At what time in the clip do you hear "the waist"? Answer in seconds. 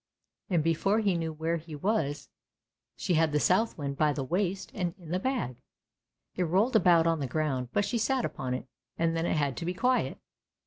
4.13-4.71